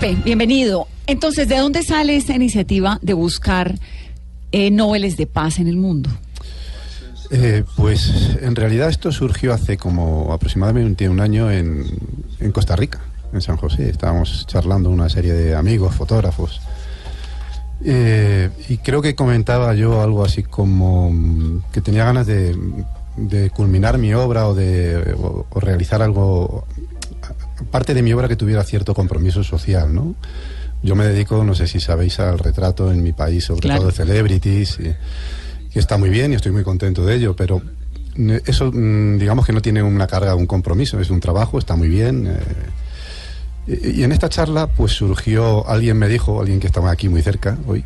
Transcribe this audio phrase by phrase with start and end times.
[0.00, 0.86] Bienvenido.
[1.06, 3.74] Entonces, ¿de dónde sale esta iniciativa de buscar
[4.50, 6.08] eh, noveles de paz en el mundo?
[7.30, 11.84] Eh, pues en realidad esto surgió hace como aproximadamente un año en,
[12.50, 13.00] Costa Rica,
[13.34, 13.90] en San José.
[13.90, 16.62] Estábamos charlando una serie de amigos, fotógrafos.
[17.84, 22.56] Eh, y creo que comentaba yo algo así como mm, que tenía ganas de,
[23.54, 25.14] culminar mi obra o de
[25.54, 26.64] realizar algo,
[27.70, 30.14] parte de mi obra que tuviera cierto compromiso social, ¿no?
[30.82, 33.80] Yo me dedico, no sé si sabéis, al retrato en mi país, sobre Claro.
[33.80, 37.60] todo de celebrities, y- está muy bien y estoy muy contento de ello, pero
[38.16, 41.76] mm, eso, mm, digamos que no tiene una carga, un compromiso, es un trabajo, está
[41.76, 42.26] muy bien.
[42.26, 42.38] eh,
[43.66, 47.22] y y en esta charla, pues surgió, alguien me dijo, alguien que estaba aquí muy
[47.22, 47.84] cerca hoy,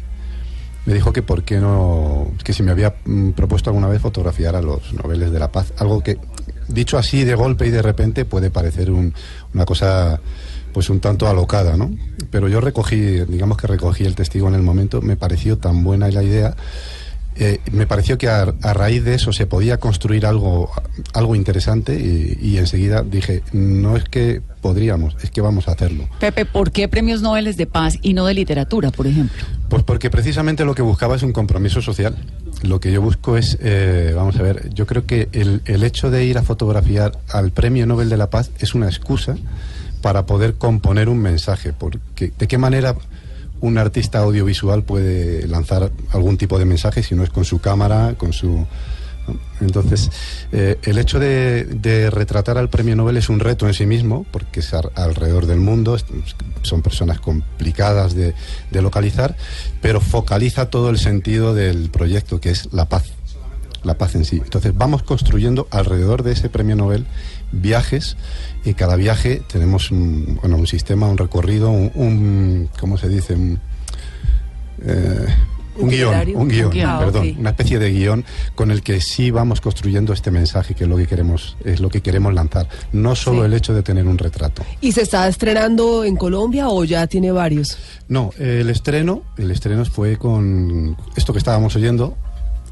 [0.87, 4.55] me dijo que por qué no, que si me había mm, propuesto alguna vez fotografiar
[4.57, 6.17] a los noveles de la paz, algo que
[6.69, 9.15] dicho así de golpe y de repente puede parecer un-
[9.53, 10.21] una cosa
[10.73, 11.93] pues un tanto alocada, ¿no?
[12.31, 16.09] Pero yo recogí, digamos que recogí el testigo en el momento, me pareció tan buena
[16.11, 16.57] la idea,
[17.37, 20.71] eh, me pareció que a, raíz de eso se podía construir algo,
[21.15, 21.95] algo interesante
[22.41, 26.09] y, enseguida dije, no es que podríamos, es que vamos a hacerlo.
[26.21, 29.45] Pepe, ¿por qué premios noveles de paz y no de literatura, por ejemplo?
[29.69, 32.17] Pues porque precisamente lo que buscaba es un compromiso social.
[32.63, 36.11] Lo que yo busco es, eh, vamos a ver, yo creo que el, el hecho
[36.11, 39.37] de ir a fotografiar al Premio Nobel de la Paz es una excusa
[40.01, 41.73] para poder componer un mensaje.
[41.73, 42.95] Porque, ¿De qué manera
[43.61, 48.15] un artista audiovisual puede lanzar algún tipo de mensaje si no es con su cámara,
[48.19, 48.67] con su...
[49.65, 50.11] Entonces,
[50.53, 54.61] eh, el hecho de, retratar al premio Nobel es un reto en sí mismo, porque
[54.61, 55.97] es alrededor del mundo,
[56.63, 58.35] son personas complicadas de,
[58.71, 59.37] localizar,
[59.81, 63.05] pero focaliza todo el sentido del proyecto, que es la paz,
[63.83, 64.41] la paz en sí.
[64.43, 67.07] Entonces, vamos construyendo alrededor de ese premio Nobel
[67.53, 68.17] viajes,
[68.65, 73.37] y cada viaje tenemos un, bueno, un sistema, un recorrido, un, ¿cómo se dice?
[74.83, 75.27] Eh,
[75.77, 77.39] un guion, un guion, Un guion, perdón, ok.
[77.39, 78.25] una especie de guion
[78.55, 81.89] con el que sí vamos construyendo este mensaje que es lo que queremos, es lo
[81.89, 82.69] que queremos lanzar.
[82.93, 83.47] No solo Sí.
[83.47, 84.63] el hecho de tener un retrato.
[84.81, 87.77] ¿Y se está estrenando en Colombia o ya tiene varios?
[88.09, 92.17] No, el estreno, el estreno fue con esto que estábamos oyendo,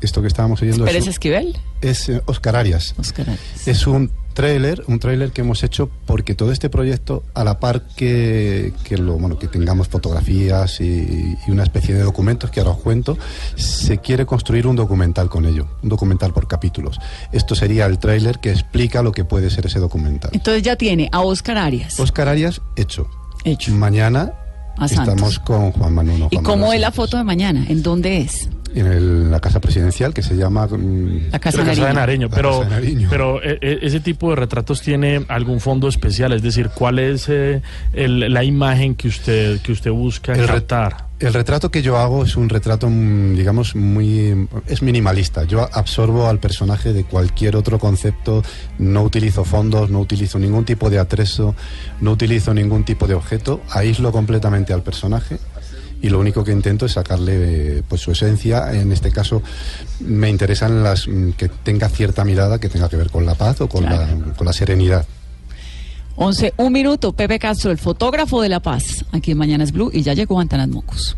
[0.03, 1.59] esto que estábamos oyendo ¿Pérez es, Esquivel?
[1.81, 2.95] es eh, Oscar Arias.
[2.99, 3.67] Oscar Arias.
[3.67, 7.83] Es un tráiler, un tráiler que hemos hecho porque todo este proyecto, a la par
[7.97, 12.73] que, que lo, bueno, que tengamos fotografías y, y una especie de documentos que ahora
[12.73, 13.19] os cuento,
[13.57, 16.99] se quiere construir un documental con ello, un documental por capítulos.
[17.31, 20.31] Esto sería el tráiler que explica lo que puede ser ese documental.
[20.33, 22.01] Entonces ya tiene a Oscar Arias.
[22.01, 23.09] Oscar Arias, hecho.
[23.45, 23.73] Hecho.
[23.73, 24.33] Mañana
[24.79, 26.21] A estamos con Juan Manuel.
[26.21, 27.67] no, ¿Y cómo Manuel es la foto de mañana?
[27.69, 28.49] ¿En dónde es?
[28.75, 30.67] En el- la casa presidencial que se llama...
[30.67, 32.29] mm, La Casa La Casa de Nariño.
[32.31, 33.09] Pero, Casa de Nariño.
[33.11, 37.29] pero eh, eh, ese tipo de retratos tiene algún fondo especial, es decir, ¿cuál es
[37.29, 37.61] eh,
[37.93, 41.13] el- la imagen que usted que usted busca El re- captar?
[41.21, 44.49] El retrato que yo hago es un retrato, mm, digamos, muy...
[44.67, 45.45] es minimalista.
[45.45, 48.43] Yo absorbo al personaje de cualquier otro concepto,
[48.79, 51.55] no utilizo fondos, no utilizo ningún tipo de atrezo,
[52.01, 55.39] no utilizo ningún tipo de objeto, aíslo completamente al personaje
[56.03, 58.73] y lo único que intento es sacarle pues su esencia.
[58.73, 59.41] En este caso
[60.01, 63.61] me interesan las mm, que tenga cierta mirada que tenga que ver con la paz
[63.63, 64.07] o con, Claro.
[64.27, 65.07] la, con la serenidad.
[66.17, 67.13] 11, un minuto.
[67.15, 70.69] Pepe Castro, el fotógrafo de La Paz, aquí en Mañanas Blue, y ya llegó Antanas
[70.69, 71.17] Mocos.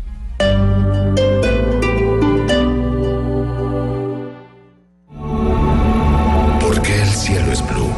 [6.59, 7.91] ¿Por qué el cielo es blue?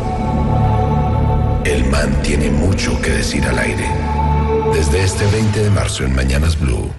[1.66, 3.86] El man tiene mucho que decir al aire.
[4.78, 6.94] Desde este 20 de marzo en Mañanas Blue.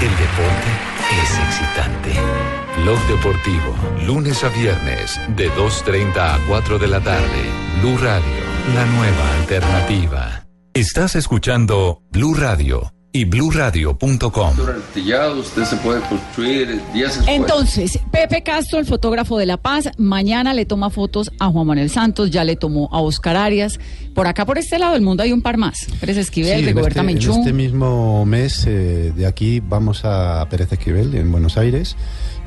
[0.00, 0.70] El deporte
[1.22, 2.10] es excitante.
[2.82, 7.22] Blog Deportivo, lunes a viernes, de 2.30 a 4 de la tarde.
[7.80, 8.42] Blue Radio,
[8.74, 10.41] la nueva alternativa.
[10.74, 14.54] Estás escuchando Blue Radio, y bluradio.com.
[15.38, 17.28] Usted se puede construir 10 escuelas.
[17.28, 21.90] Entonces, Pepe Castro, el fotógrafo de La Paz, mañana le toma fotos a Juan Manuel
[21.90, 23.78] Santos, ya le tomó a Oscar Arias.
[24.14, 25.86] Por acá, por este lado del mundo, hay un par más.
[26.00, 27.32] Pérez Esquivel, Sí, Rigoberta este, en Menchú.
[27.40, 31.96] este mismo mes eh, de aquí vamos a Pérez Esquivel en Buenos Aires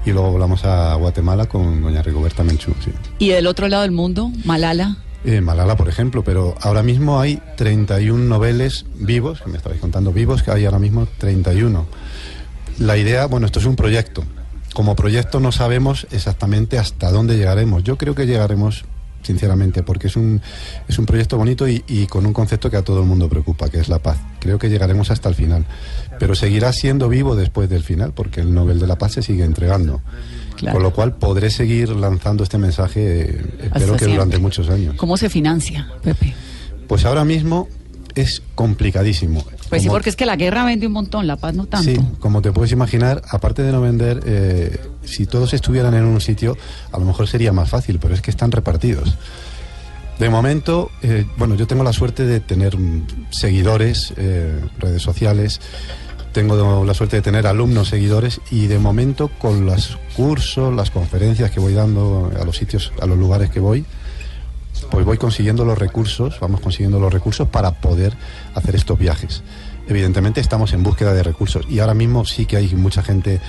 [0.04, 2.74] y luego volamos a Guatemala con doña Rigoberta Menchú.
[2.84, 2.90] sí.
[3.20, 4.98] Y del otro lado del mundo, Malala.
[5.28, 10.14] Eh, Malala, por ejemplo, pero ahora mismo hay 31 noveles vivos, que me estabais contando
[10.14, 11.88] vivos, que hay ahora mismo 31.
[12.78, 14.24] La idea, bueno, esto es un proyecto.
[14.76, 17.84] Como proyecto no sabemos exactamente hasta dónde llegaremos.
[17.84, 18.86] Yo creo que llegaremos,
[19.26, 20.42] sinceramente, porque es un,
[20.88, 23.70] es un proyecto bonito y, y con un concepto que a todo el mundo preocupa,
[23.70, 24.18] que es la paz.
[24.40, 25.66] Creo que llegaremos hasta el final.
[26.20, 29.44] Pero seguirá siendo vivo después del final, porque el Nobel de la Paz se sigue
[29.44, 30.02] entregando.
[30.56, 30.76] Claro.
[30.76, 34.08] Con lo cual podré seguir lanzando este mensaje, eh, espero que siempre.
[34.14, 34.96] durante muchos años.
[34.96, 36.34] ¿Cómo se financia, Pepe?
[36.88, 37.68] Pues ahora mismo
[38.14, 39.44] es complicadísimo.
[39.70, 41.92] Pues sí, porque es que la guerra vende un montón, la paz no tanto.
[41.92, 46.22] Sí, como te puedes imaginar, aparte de no vender, eh, si todos estuvieran en un
[46.22, 46.58] sitio,
[46.92, 49.18] a lo mejor sería más fácil, pero es que están repartidos.
[50.20, 55.60] De momento, eh, bueno, yo tengo la suerte de tener mm, seguidores, eh, redes sociales,
[56.32, 61.50] tengo la suerte de tener alumnos seguidores y de momento con los cursos, las conferencias
[61.50, 63.86] que voy dando a los sitios, a los lugares que voy,
[64.92, 68.14] pues voy consiguiendo los recursos, vamos consiguiendo los recursos para poder
[68.54, 69.44] hacer estos viajes.
[69.88, 73.40] Evidentemente estamos en búsqueda de recursos y ahora mismo sí que hay mucha gente,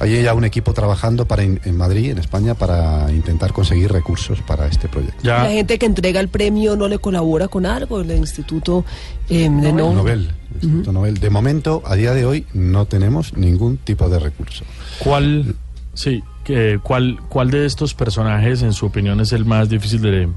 [0.00, 4.40] hay ya un equipo trabajando para in- en Madrid, en España, para intentar conseguir recursos
[4.42, 5.20] para este proyecto.
[5.22, 8.84] La gente que entrega el premio no le colabora con algo, el Instituto
[9.28, 9.94] eh, de Nobel.
[9.94, 10.30] Nobel.
[10.54, 11.14] Instituto Nobel.
[11.20, 14.64] De momento, a día de hoy, no tenemos ningún tipo de recurso.
[15.00, 15.54] ¿Cuál,
[15.92, 20.28] sí, que, cuál, cuál de estos personajes, en su opinión, es el más difícil de,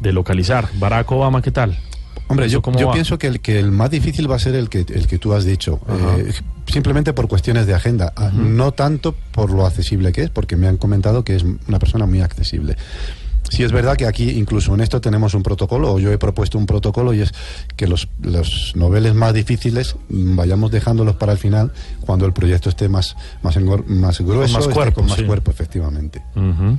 [0.00, 0.68] de localizar?
[0.78, 1.76] Barack Obama, ¿qué tal?
[2.32, 4.80] Hombre, ¿Eso yo, pienso que el, que el más difícil va a ser el que,
[4.88, 6.32] el que tú has dicho, eh,
[6.66, 10.66] simplemente por cuestiones de agenda, Ah, no tanto por lo accesible que es, porque me
[10.66, 12.76] han comentado que es una persona muy accesible.
[13.50, 16.56] Sí es verdad que aquí incluso en esto tenemos un protocolo, o yo he propuesto
[16.56, 17.32] un protocolo, y es
[17.76, 21.70] que los, los noveles más difíciles mm, vayamos dejándolos para el final,
[22.00, 25.24] cuando el proyecto esté más, más, engor- más grueso, más esté cuerpo, con más sí.
[25.24, 26.22] cuerpo, efectivamente.
[26.34, 26.78] Ujú.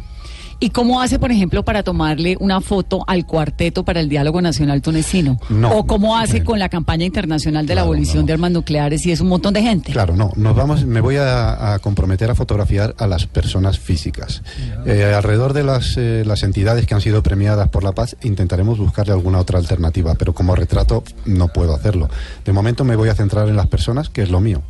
[0.59, 4.81] ¿Y cómo hace, por ejemplo, para tomarle una foto al cuarteto para el diálogo nacional
[4.81, 5.39] tunecino?
[5.49, 5.71] No.
[5.71, 8.27] ¿O cómo hace Eh, con la campaña internacional de la claro, abolición no.
[8.27, 9.91] de armas nucleares y es un montón de gente?
[9.91, 10.31] Claro, no.
[10.35, 14.41] Nos vamos, me voy a, a comprometer a fotografiar a las personas físicas.
[14.85, 18.77] Eh, alrededor de las, eh, las entidades que han sido premiadas por la paz, intentaremos
[18.79, 22.09] buscarle alguna otra alternativa, pero como retrato no puedo hacerlo.
[22.45, 24.61] De momento me voy a centrar en las personas, que es lo mío.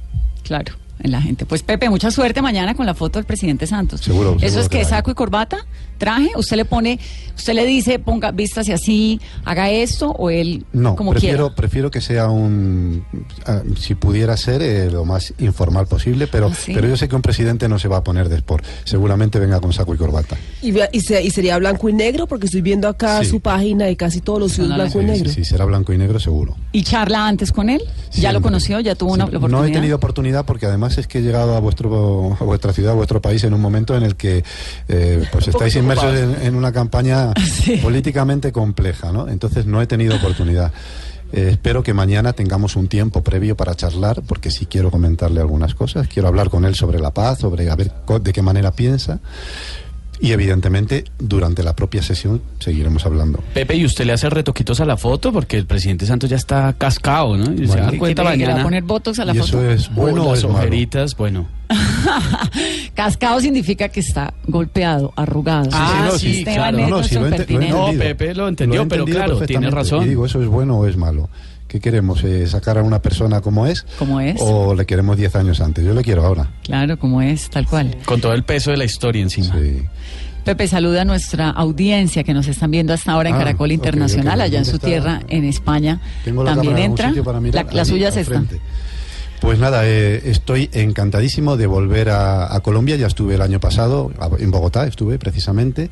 [0.44, 1.46] Claro, en la gente.
[1.46, 4.02] Pues Pepe, mucha suerte mañana con la foto del presidente Santos.
[4.02, 5.66] Seguro, ¿Eso seguro es que que saco y corbata?
[6.04, 6.32] ¿Traje?
[6.36, 7.00] ¿Usted le pone,
[7.34, 11.56] usted le dice, ponga, vístase así, haga esto o él No, como prefiero, quiera?
[11.56, 13.06] prefiero que sea un,
[13.46, 16.74] ah, si pudiera ser, eh, lo más informal posible, pero, ¿Ah, sí?
[16.74, 18.66] pero yo sé que un presidente no se va a poner de sport.
[18.84, 20.36] Seguramente venga con saco y corbata.
[20.62, 23.30] Y, vea- y, se- y sería blanco y negro, porque estoy viendo acá Sí.
[23.30, 25.30] su página y casi todos los la- blanco y Sí, negro.
[25.30, 26.58] sí, sí, será blanco y negro seguro.
[26.74, 27.82] ¿Y charla antes con él?
[28.12, 28.82] ¿Ya lo conoció?
[28.82, 29.58] ¿Ya tuvo una oportunidad?
[29.60, 32.92] No he tenido oportunidad porque además es que he llegado a vuestro a vuestra ciudad,
[32.92, 34.44] a vuestro país en un momento en el que
[34.90, 37.34] eh, pues estáis inmersos en, en una campaña
[37.82, 39.28] políticamente compleja, ¿no?
[39.28, 40.72] Entonces no he tenido oportunidad.
[41.34, 45.74] Eh, espero que mañana tengamos un tiempo previo para charlar, porque sí quiero comentarle algunas
[45.74, 46.08] cosas.
[46.08, 47.92] Quiero hablar con él sobre la paz, sobre a ver
[48.22, 49.20] de qué manera piensa.
[50.24, 53.44] Y evidentemente, durante la propia sesión seguiremos hablando.
[53.54, 55.34] Pepe, ¿y usted le hace retoquitos a la foto?
[55.34, 57.52] Porque el presidente Santos ya está cascado, ¿no?
[57.52, 57.84] Y se Bueno.
[57.84, 58.62] da ¿Que- cuenta mañana.
[58.62, 59.62] a poner botox a la ¿Y foto?
[59.62, 60.56] eso es bueno o las es malo?
[60.60, 61.46] ojeritas, bueno.
[62.96, 65.70] Cascado significa que está golpeado, arrugado.
[65.74, 66.78] Ah, Señor sí, Esteban claro.
[66.78, 67.54] es No, no, sí, lo ente-.
[67.70, 67.92] No.
[67.98, 70.06] Pepe lo entendió, pero claro, tiene razón.
[70.06, 71.30] Y digo, ¿eso es bueno o es malo?
[71.74, 72.24] ¿Qué queremos?
[72.24, 73.82] eh, ¿Sacar a una persona como es?
[73.98, 74.36] Como es.
[74.40, 75.84] ¿O le queremos 10 años antes?
[75.84, 76.52] Yo le quiero ahora.
[76.64, 77.98] Claro, como es, tal cual.
[78.06, 79.56] Con todo el peso de la historia encima.
[79.60, 79.82] Sí.
[80.46, 84.38] Pepe, saluda a nuestra audiencia que nos están viendo hasta ahora en Ah, Caracol Internacional,
[84.40, 84.44] ok.
[84.46, 85.36] allá en su ¿Dónde tierra, está?
[85.36, 86.00] en España.
[86.24, 87.08] Tengo la También en entra.
[87.08, 87.66] sitio para mirar.
[87.66, 88.44] La, la suya es esta.
[89.42, 92.98] Pues nada, eh, estoy encantadísimo de volver a, a Colombia.
[92.98, 95.90] Ya estuve el año pasado a- en Bogotá, estuve precisamente.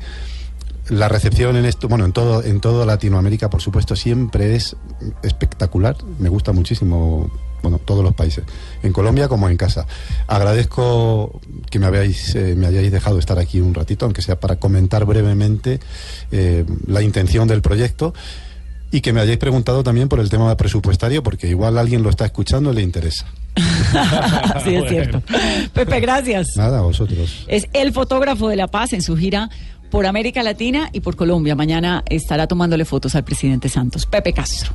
[0.88, 4.76] La recepción en esto, bueno, en todo, en toda Latinoamérica, por supuesto, siempre es
[5.22, 5.96] espectacular.
[6.18, 7.30] Me gusta muchísimo,
[7.62, 8.44] bueno, todos los países,
[8.82, 9.86] en Colombia como en casa.
[10.26, 14.56] Agradezco que me habéis, eh, me hayáis dejado estar aquí un ratito, aunque sea para
[14.56, 15.78] comentar brevemente
[16.32, 18.12] eh, la intención del proyecto.
[18.90, 22.26] Y que me hayáis preguntado también por el tema presupuestario, porque igual alguien lo está
[22.26, 23.24] escuchando y le interesa.
[24.64, 25.22] sí, es cierto.
[25.72, 26.48] Pepe, gracias.
[26.56, 27.44] Nada, a vosotros.
[27.46, 29.48] Es el fotógrafo de La Paz en su gira
[29.92, 31.54] por América Latina y por Colombia.
[31.54, 34.06] Mañana estará tomándole fotos al presidente Santos.
[34.06, 34.74] Pepe Castro.